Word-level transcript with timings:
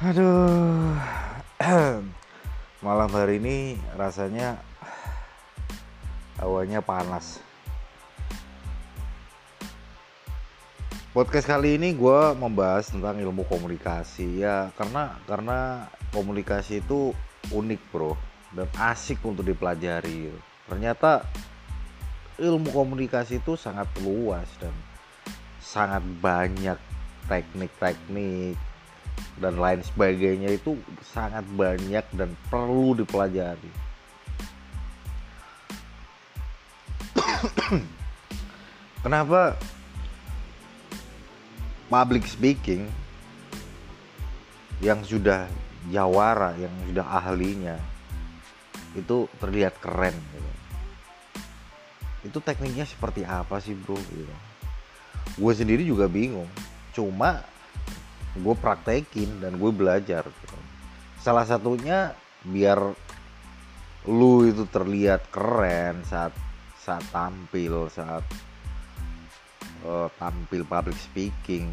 Aduh, 0.00 0.96
malam 2.88 3.10
hari 3.12 3.36
ini 3.36 3.76
rasanya 4.00 4.56
hawanya 6.40 6.80
panas. 6.80 7.36
Podcast 11.12 11.44
kali 11.44 11.76
ini 11.76 11.92
gue 11.92 12.20
membahas 12.32 12.88
tentang 12.88 13.20
ilmu 13.20 13.44
komunikasi 13.44 14.40
ya 14.40 14.72
karena 14.72 15.20
karena 15.28 15.92
komunikasi 16.16 16.80
itu 16.80 17.12
unik 17.52 17.80
bro 17.92 18.16
dan 18.56 18.72
asik 18.80 19.20
untuk 19.20 19.44
dipelajari. 19.44 20.32
Ternyata 20.64 21.28
ilmu 22.40 22.72
komunikasi 22.72 23.44
itu 23.44 23.52
sangat 23.52 23.92
luas 24.00 24.48
dan 24.64 24.72
sangat 25.60 26.00
banyak 26.24 26.80
teknik-teknik 27.28 28.69
dan 29.40 29.56
lain 29.56 29.80
sebagainya 29.80 30.52
itu 30.52 30.76
sangat 31.00 31.44
banyak 31.56 32.04
dan 32.12 32.36
perlu 32.52 32.92
dipelajari. 32.94 33.72
Kenapa 39.04 39.56
public 41.88 42.28
speaking 42.28 42.86
yang 44.80 45.00
sudah 45.04 45.48
jawara, 45.88 46.52
yang 46.60 46.72
sudah 46.88 47.04
ahlinya 47.04 47.76
itu 48.92 49.24
terlihat 49.38 49.78
keren 49.80 50.14
gitu. 50.14 50.50
Itu 52.20 52.38
tekniknya 52.44 52.84
seperti 52.84 53.24
apa 53.24 53.56
sih 53.62 53.72
bro? 53.72 53.96
Gitu. 53.96 54.34
Gue 55.40 55.52
sendiri 55.56 55.86
juga 55.86 56.10
bingung. 56.10 56.48
Cuma 56.92 57.40
gue 58.38 58.54
praktekin 58.54 59.42
dan 59.42 59.58
gue 59.58 59.72
belajar 59.74 60.22
gitu. 60.22 60.58
salah 61.18 61.42
satunya 61.42 62.14
biar 62.46 62.78
lu 64.08 64.48
itu 64.48 64.64
terlihat 64.70 65.28
keren 65.34 66.00
saat 66.06 66.32
saat 66.80 67.04
tampil 67.12 67.90
saat 67.92 68.24
uh, 69.84 70.08
tampil 70.16 70.64
public 70.64 70.96
speaking 70.96 71.68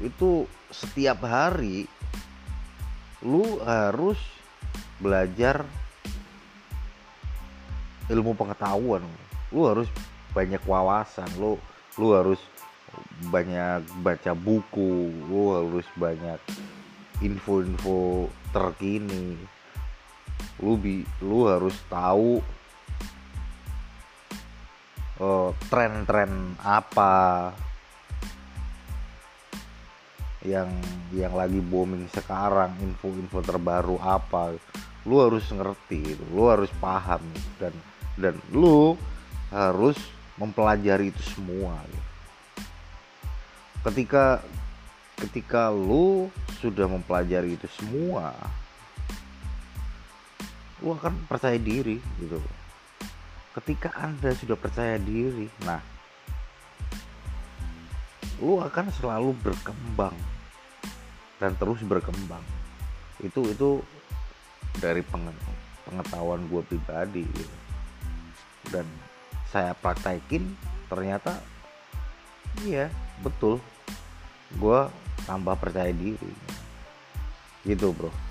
itu 0.00 0.48
setiap 0.72 1.20
hari 1.26 1.84
lu 3.20 3.60
harus 3.60 4.16
belajar 4.96 5.68
ilmu 8.08 8.32
pengetahuan 8.32 9.04
lu 9.52 9.68
harus 9.68 9.90
banyak 10.32 10.62
wawasan 10.64 11.28
lu 11.36 11.60
lu 12.00 12.16
harus 12.16 12.40
banyak 13.28 13.84
baca 14.00 14.32
buku 14.32 15.12
lu 15.28 15.42
harus 15.54 15.86
banyak 15.96 16.40
info-info 17.20 18.28
terkini. 18.50 19.36
Lu 20.60 20.76
bi 20.80 21.04
lu 21.20 21.48
harus 21.48 21.76
tahu 21.88 22.40
uh, 25.20 25.50
tren-tren 25.68 26.56
apa 26.64 27.52
yang 30.40 30.72
yang 31.12 31.36
lagi 31.36 31.60
booming 31.60 32.08
sekarang 32.08 32.72
info-info 32.80 33.44
terbaru 33.44 34.00
apa. 34.00 34.56
Lu 35.04 35.20
harus 35.20 35.44
ngerti 35.52 36.16
lu 36.32 36.48
harus 36.48 36.72
paham. 36.80 37.20
Dan 37.60 37.72
dan 38.16 38.36
lu 38.52 38.96
harus 39.52 39.96
mempelajari 40.40 41.12
itu 41.12 41.20
semua 41.36 41.84
ketika 43.88 44.44
ketika 45.20 45.72
lu 45.72 46.28
sudah 46.60 46.88
mempelajari 46.88 47.56
itu 47.56 47.68
semua 47.80 48.32
lu 50.80 50.96
akan 50.96 51.16
percaya 51.28 51.60
diri 51.60 52.00
gitu 52.20 52.40
ketika 53.60 53.92
anda 53.96 54.32
sudah 54.36 54.56
percaya 54.56 54.96
diri 54.96 55.48
nah 55.64 55.80
lu 58.40 58.56
akan 58.60 58.88
selalu 58.96 59.36
berkembang 59.44 60.16
dan 61.36 61.52
terus 61.56 61.84
berkembang 61.84 62.44
itu 63.20 63.44
itu 63.52 63.84
dari 64.80 65.04
pengetahuan 65.84 66.40
gue 66.48 66.62
pribadi 66.64 67.24
gitu. 67.28 67.56
dan 68.72 68.88
saya 69.52 69.76
praktekin 69.76 70.56
ternyata 70.88 71.36
iya 72.64 72.88
betul. 73.20 73.60
Gue 74.56 74.88
tambah 75.28 75.54
percaya 75.60 75.92
diri. 75.92 76.32
Gitu 77.64 77.92
bro 77.92 78.29